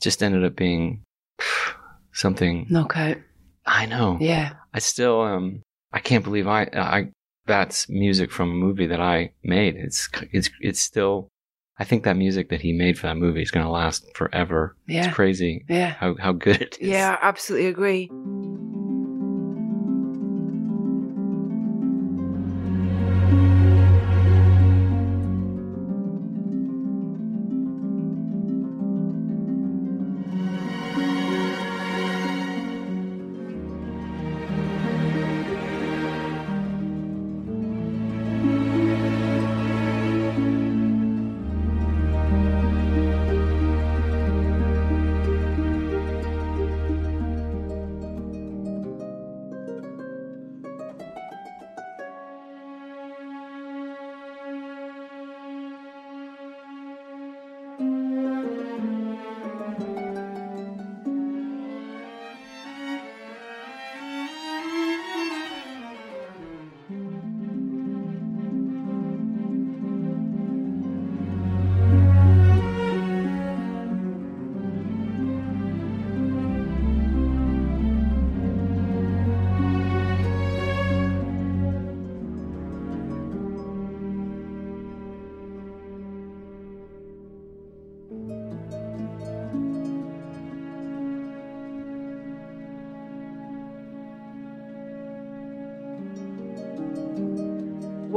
[0.00, 1.02] just ended up being
[2.12, 3.18] something Knockout.
[3.66, 4.18] I know.
[4.20, 4.54] Yeah.
[4.74, 7.10] I still um I can't believe I I
[7.46, 9.76] that's music from a movie that I made.
[9.76, 11.28] It's it's it's still
[11.78, 14.76] I think that music that he made for that movie is going to last forever.
[14.86, 15.06] Yeah.
[15.06, 15.90] It's crazy Yeah.
[15.94, 16.88] how how good it is.
[16.88, 18.10] Yeah, I absolutely agree.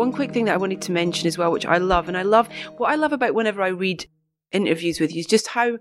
[0.03, 2.23] One quick thing that I wanted to mention as well, which I love, and I
[2.23, 4.05] love what I love about whenever I read
[4.51, 5.77] interviews with you is just how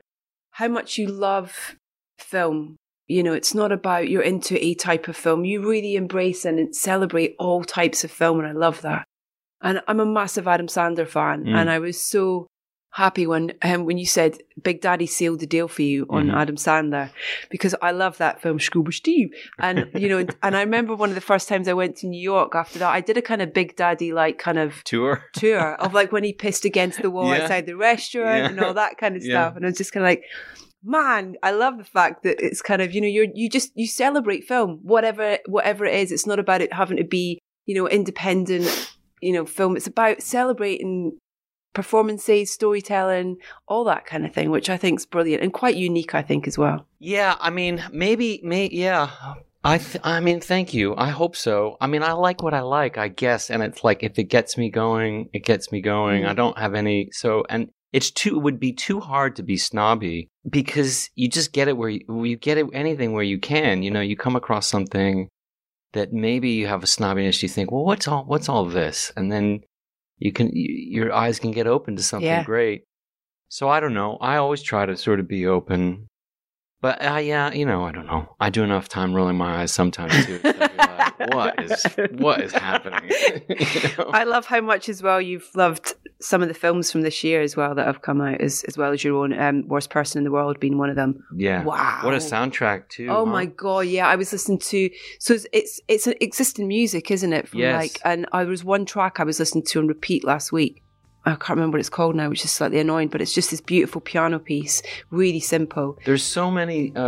[0.53, 1.77] how much you love
[2.19, 2.77] film.
[3.09, 5.45] You know, it's not about you're into a type of film.
[5.45, 9.07] You really embrace and celebrate all types of film, and I love that.
[9.61, 11.55] And I'm a massive Adam Sandler fan, Mm.
[11.57, 12.47] and I was so
[12.95, 16.35] happy when um, when you said Big Daddy sealed the deal for you on Mhm.
[16.37, 17.11] Adam Sandler
[17.51, 21.15] because I love that film Scuba Steve, and you know, and I remember one of
[21.15, 23.55] the first times I went to New York after that, I did a kind of
[23.55, 25.25] Big Daddy like kind of Tour.
[25.35, 27.43] tour of like when he pissed against the wall Yeah.
[27.43, 28.49] outside the restaurant Yeah.
[28.51, 29.31] and all that kind of Yeah.
[29.47, 29.57] stuff.
[29.57, 30.25] And I was just kind of like,
[30.85, 33.87] man, I love the fact that it's kind of, you know, you're, you just, you
[33.87, 36.13] celebrate film, whatever, whatever it is.
[36.13, 39.77] It's not about it having to be, you know, independent, you know, film.
[39.77, 41.17] It's about celebrating
[41.75, 46.15] performances, storytelling, all that kind of thing, which I think is brilliant and quite unique,
[46.15, 46.87] I think, as well.
[46.99, 49.11] Yeah, I mean, maybe, may yeah.
[49.65, 50.95] I, th- I mean, thank you.
[50.97, 51.77] I hope so.
[51.81, 54.59] I mean, I like what I like, I guess, and it's like if it gets
[54.59, 56.25] me going, it gets me going.
[56.25, 56.29] Mm.
[56.29, 59.57] I don't have any so, and it's too it would be too hard to be
[59.57, 63.83] snobby because you just get it where you, you get it anything where you can.
[63.85, 65.29] You know, you come across something
[65.93, 67.43] that maybe you have a snobbiness.
[67.43, 69.61] You think, well, what's all what's all this, and then
[70.23, 72.43] you can you, your eyes can get open to something Yeah.
[72.45, 72.85] great.
[73.49, 74.17] So I don't know.
[74.21, 76.09] I always try to sort of be open.
[76.83, 78.35] But uh, yeah, you know, I don't know.
[78.41, 80.41] I do enough time rolling my eyes sometimes too.
[80.43, 83.09] like, what is what is happening?
[83.49, 84.11] You know?
[84.13, 87.41] I love how much as well you've loved some of the films from this year
[87.41, 90.19] as well that have come out, as, as well as your own um, Worst Person
[90.19, 91.23] in the World being one of them.
[91.37, 91.63] yeah.
[91.63, 92.01] Wow.
[92.03, 93.07] What a soundtrack too.
[93.09, 93.31] Oh huh?
[93.31, 94.09] my god, yeah!
[94.09, 97.49] I was listening to so it's it's, it's an existing music, isn't it?
[97.49, 97.81] From Yes.
[97.81, 100.83] like, and I was one track I was listening to on repeat last week.
[101.25, 103.61] I can't remember what it's called now, which is slightly annoying, but it's just this
[103.61, 105.97] beautiful piano piece, really simple.
[106.05, 106.95] There's so many.
[106.97, 107.05] Um,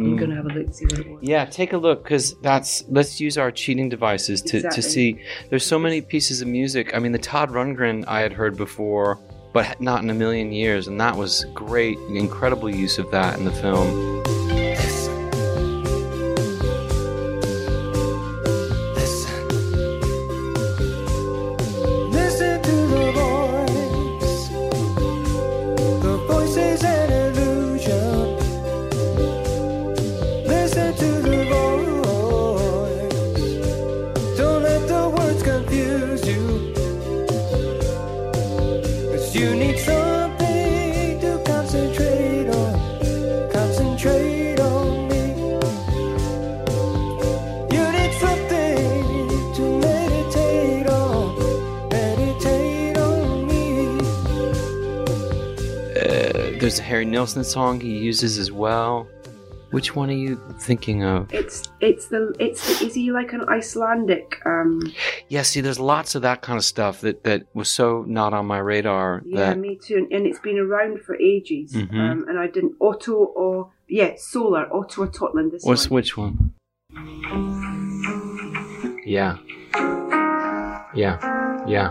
[0.00, 1.18] I'm gonna have a look see what it was.
[1.22, 2.84] Yeah, take a look because that's.
[2.88, 4.82] Let's use our cheating devices to, Exactly.
[4.82, 5.20] to see.
[5.50, 6.94] There's so many pieces of music.
[6.94, 9.18] I mean, the Todd Rundgren I had heard before,
[9.52, 11.98] but not in a million years, and that was great.
[12.08, 14.24] Incredible use of that in the film.
[56.74, 59.06] There's a Harry Nilsson song he uses as well.
[59.70, 61.32] Which one are you thinking of?
[61.32, 64.40] It's it's the it's the, is he like an Icelandic?
[64.44, 64.80] Um,
[65.28, 68.46] Yeah, see, there's lots of that kind of stuff that, that was so not on
[68.46, 69.22] my radar.
[69.24, 71.72] yeah, that, me too, and, and it's been around for ages.
[71.74, 71.94] Mhm.
[71.94, 75.52] Um, and I didn't Otto or yeah, Solar Otto or Totland.
[75.52, 75.94] This What's one.
[75.94, 76.52] which one?
[79.06, 79.36] Yeah.
[80.94, 81.18] Yeah.
[81.68, 81.90] Yeah.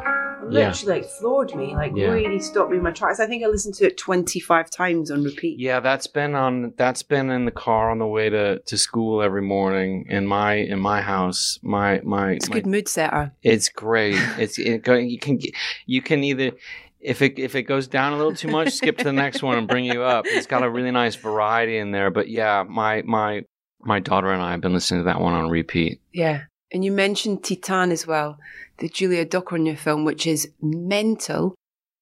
[0.50, 0.70] Yeah.
[0.70, 2.12] literally like floored me, like Yeah.
[2.12, 3.20] really stopped me in my tracks.
[3.20, 5.60] I think I listened to it 25 times on repeat.
[5.60, 6.74] Yeah, that's been on.
[6.78, 10.54] That's been in the car on the way to, to school every morning in my
[10.56, 11.60] in my house.
[11.62, 12.32] My my.
[12.34, 13.32] It's a my good mood setter.
[13.44, 14.16] It's great.
[14.38, 15.40] It's it you can
[15.86, 16.52] you can either
[17.00, 19.58] if it if it goes down a little too much, skip to the next one
[19.58, 20.26] and bring you up.
[20.28, 22.10] It's got a really nice variety in there.
[22.10, 23.44] But yeah, my my
[23.82, 26.00] my daughter and I have been listening to that one on repeat.
[26.14, 26.44] Yeah.
[26.72, 28.40] And you mentioned Titan as well,
[28.80, 31.56] the Julia Ducournau film, which is mental.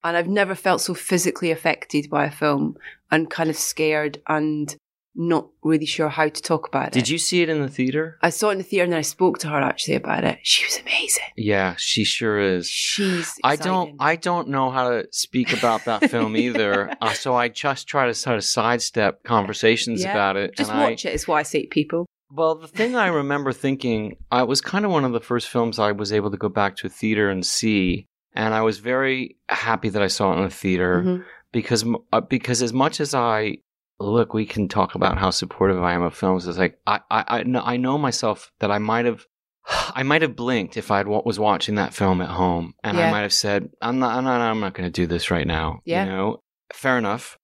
[0.03, 2.75] And I've never felt so physically affected by a film
[3.11, 4.75] and kind of scared and
[5.13, 6.93] not really sure how to talk about it.
[6.93, 8.17] Did you see it in the theater?
[8.21, 10.39] I saw it in the theater and then I spoke to her actually about it.
[10.41, 11.25] She was amazing.
[11.35, 12.67] Yeah, she sure is.
[12.69, 13.33] She's.
[13.43, 13.95] I don't.
[13.99, 16.91] I don't know how to speak about that film either.
[17.01, 20.11] Uh, so I just try to sort of sidestep conversations Yeah.
[20.11, 20.55] about it.
[20.55, 22.05] Just and I- watch it, is what I say to people.
[22.33, 25.79] Well, the thing I remember thinking, I was kind of one of the first films
[25.79, 29.37] I was able to go back to a theater and see, and I was very
[29.49, 31.25] happy that I saw it in a theater Mhm.
[31.51, 33.57] because uh, because as much as I
[33.99, 36.47] look, we can talk about how supportive I am of films.
[36.47, 39.25] It's like I I I know, I know myself that I might have.
[39.95, 43.07] I might have blinked if I was watching that film at home, and Yeah.
[43.07, 45.45] I might have said, "I'm not, I'm not, I'm not going to do this right
[45.45, 46.05] now." Yeah.
[46.05, 47.37] You know, fair enough.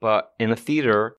[0.00, 1.16] But in a theater,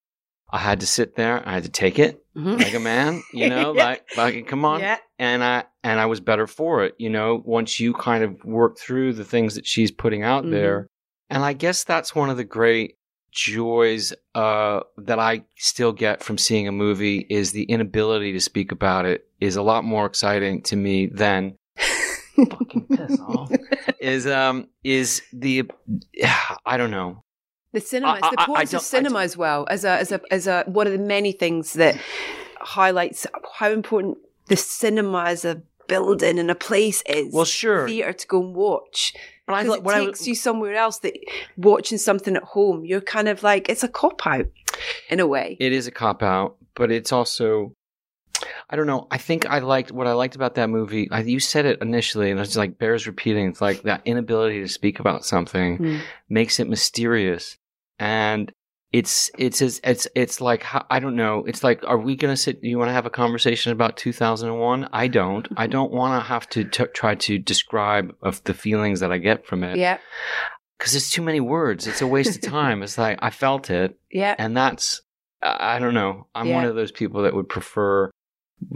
[0.52, 1.42] I had to sit there.
[1.48, 2.60] I had to take it Mhm.
[2.62, 4.80] like a man, you know, like like come on.
[4.82, 4.98] Yeah.
[5.20, 8.78] And I and I was better for it, you know, once you kind of work
[8.78, 10.52] through the things that she's putting out Mhm.
[10.52, 10.88] there.
[11.30, 12.98] And I guess that's one of the great
[13.32, 18.72] joys uh that I still get from seeing a movie is the inability to speak
[18.72, 21.58] about it is a lot more exciting to me than
[22.36, 23.52] fucking piss off.
[24.00, 25.70] Is um is the
[26.66, 27.24] I don't know.
[27.76, 30.64] The cinema, I- the importance of cinema as well as a as a as a
[30.66, 31.96] one of the many things that
[32.62, 33.28] highlights
[33.60, 34.18] how important
[34.48, 37.34] the cinema as a building and a place is.
[37.34, 37.88] Well, sure.
[37.88, 39.14] theater to go and watch.
[39.46, 41.14] But I lo- it what I- takes you somewhere else that
[41.58, 44.48] watching something at home, you're kind of like it's a cop out
[45.10, 45.58] in a way.
[45.60, 47.74] It is a cop out, but it's also
[48.70, 49.08] I don't know.
[49.12, 51.08] I think I liked what I liked about that movie.
[51.12, 53.48] I, you said it initially, and it's like bears repeating.
[53.48, 55.98] It's like that inability to speak about something Hmm.
[56.30, 57.58] makes it mysterious,
[58.00, 58.52] and
[58.96, 61.44] it's it's it's it's, it's like I don't know.
[61.46, 62.60] It's like, are we gonna sit?
[62.64, 64.88] You want to have a conversation about two thousand and one?
[64.94, 65.48] I don't.
[65.58, 69.18] I don't want to have to t- try to describe of the feelings that I
[69.18, 69.78] get from it.
[69.78, 69.98] Yeah,
[70.78, 71.88] because it's too many words.
[71.88, 72.84] It's a waste of time.
[72.84, 75.02] It's like I felt it, yeah, and that's
[75.42, 76.28] I I don't know.
[76.34, 78.12] I'm one of those people that would prefer,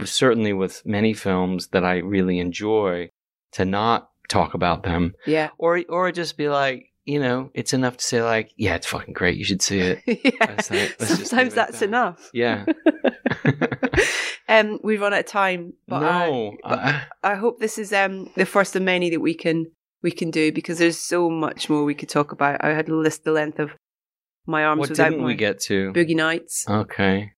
[0.04, 3.08] certainly with many films that I really enjoy,
[3.52, 5.48] to not talk about them, yeah.
[5.56, 9.14] or or just be like, you know, it's enough to say like, yeah, it's fucking
[9.14, 9.36] great.
[9.36, 10.02] You should see it.
[10.06, 10.30] yeah.
[10.40, 11.84] Let's say- let's just leave Sometimes that's that.
[11.88, 12.30] enough.
[12.32, 12.64] Yeah.
[14.48, 18.30] um, we've run out of time, but I, no, I- I hope this is um
[18.36, 19.66] the first of many that we can
[20.02, 22.62] we can do because there's so much more we could talk about.
[22.64, 23.70] I had to list the length of
[24.46, 25.92] my arms what without didn't we get to?
[25.92, 26.64] Boogie Nights.
[26.68, 27.32] Okay.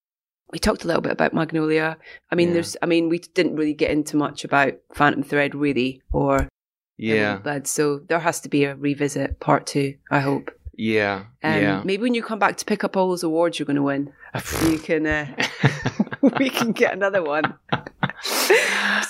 [0.52, 1.96] We talked a little bit about Magnolia.
[2.30, 2.54] I mean, Yeah.
[2.54, 2.76] there's.
[2.82, 6.46] I mean, we didn't really get into much about Phantom Thread, really, or
[7.02, 7.36] Yeah.
[7.38, 7.66] Blood.
[7.66, 9.94] So there has to be a revisit part two.
[10.10, 10.50] I hope.
[10.74, 11.24] Yeah.
[11.42, 11.82] Um, yeah.
[11.84, 14.12] Maybe when you come back to pick up all those awards you're going to win,
[14.70, 15.06] you can.
[15.06, 15.26] Uh,
[16.38, 17.54] we can get another one.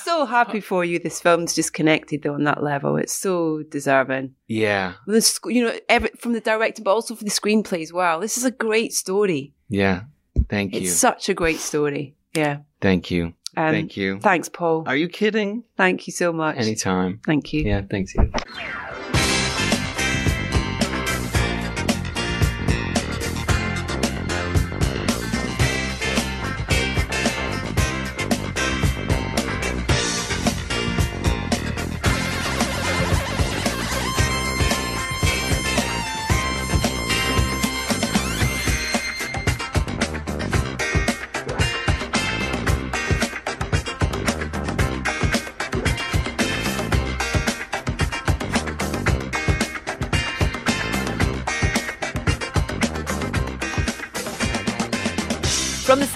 [0.03, 0.99] so happy for you.
[0.99, 2.97] This film's just connected though on that level.
[2.97, 4.35] It's so deserving.
[4.49, 4.95] yeah.
[5.07, 8.21] The sc- you know, every, from the director, but also for the screenplay as well.
[8.21, 9.53] This is a great story.
[9.69, 10.03] Yeah.
[10.49, 10.89] Thank It's you.
[10.91, 12.15] such a great story.
[12.35, 12.59] Yeah.
[12.81, 13.35] Thank you.
[13.57, 14.19] Um, Thank you.
[14.21, 14.85] Thanks, Paul.
[14.87, 15.65] Are you kidding?
[15.77, 16.57] Thank you so much.
[16.57, 17.21] Anytime.
[17.25, 17.65] Thank you.
[17.65, 17.83] Yeah.
[17.83, 18.15] Thanks.
[18.15, 18.33] You.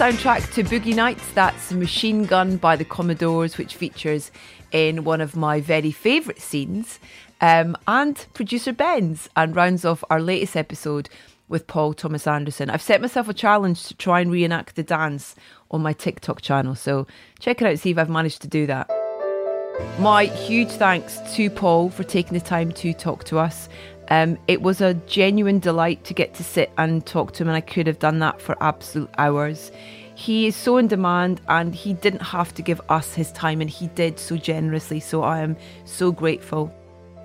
[0.07, 4.31] Soundtrack to Boogie Nights, that's Machine Gun by the Commodores, which features
[4.71, 6.97] in one of my very favourite scenes,
[7.41, 11.09] um, and producer Ben's, and rounds off our latest episode
[11.49, 12.69] with Paul Thomas Anderson.
[12.69, 15.35] I've set myself a challenge to try and reenact the dance
[15.71, 17.05] on my TikTok channel, so
[17.39, 18.89] check it out, see if I've managed to do that.
[19.99, 23.67] My huge thanks to Paul for taking the time to talk to us.
[24.09, 27.57] Um, it was a genuine delight to get to sit and talk to him, and
[27.57, 29.71] I could have done that for absolute hours.
[30.15, 33.69] He is so in demand, and he didn't have to give us his time, and
[33.69, 34.99] he did so generously.
[34.99, 35.55] So I am
[35.85, 36.73] so grateful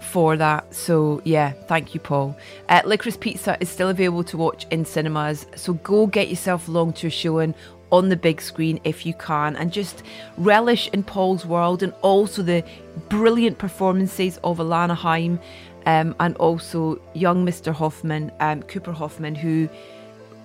[0.00, 0.74] for that.
[0.74, 2.36] So, yeah, thank you, Paul.
[2.68, 6.94] Uh, Licorice Pizza is still available to watch in cinemas, so go get yourself along
[6.94, 7.54] to a showing
[7.92, 10.02] on the big screen if you can and just
[10.38, 12.64] relish in Paul's world and also the
[13.10, 15.38] brilliant performances of Alana Haim
[15.86, 17.72] um, and also young Mr.
[17.72, 19.68] Hoffman, um, Cooper Hoffman, who,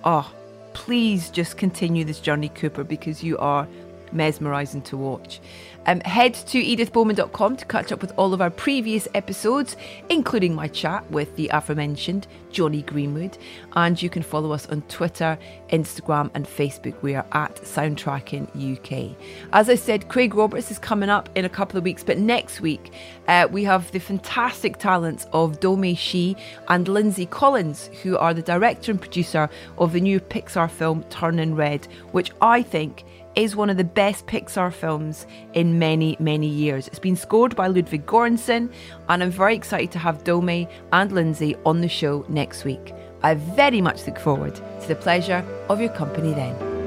[0.04, 0.32] oh,
[0.74, 3.66] please just continue this journey, Cooper, because you are
[4.12, 5.40] mesmerising to watch.
[5.88, 9.74] Um, head to edithbowman.com to catch up with all of our previous episodes,
[10.10, 13.38] including my chat with the aforementioned Jonny Greenwood.
[13.72, 15.38] And you can follow us on Twitter,
[15.70, 17.00] Instagram, and Facebook.
[17.00, 19.16] We are at Soundtracking UK.
[19.54, 22.60] As I said, Craig Roberts is coming up in a couple of weeks, but next
[22.60, 22.92] week
[23.26, 26.36] uh, we have the fantastic talents of Domee Shi
[26.68, 31.54] and Lindsay Collins, who are the director and producer of the new Pixar film Turning
[31.54, 33.04] Red, which I think
[33.38, 35.24] is one of the best Pixar films
[35.54, 36.88] in many, many years.
[36.88, 38.72] It's been scored by Ludwig Göransson,
[39.08, 42.92] and I'm very excited to have Domee and Lindsay on the show next week.
[43.22, 46.77] I very much look forward to the pleasure of your company then.